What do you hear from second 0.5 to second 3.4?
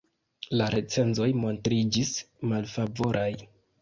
La recenzoj montriĝis malfavoraj.